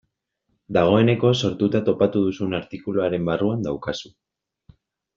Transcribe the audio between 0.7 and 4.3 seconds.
Dagoeneko sortuta topatu duzun artikuluaren barruan daukazu.